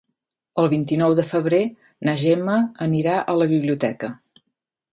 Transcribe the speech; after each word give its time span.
El 0.61 0.67
vint-i-nou 0.71 1.13
de 1.19 1.25
febrer 1.31 1.59
na 2.09 2.15
Gemma 2.21 2.57
anirà 2.89 3.19
a 3.35 3.39
la 3.43 3.49
biblioteca. 3.55 4.11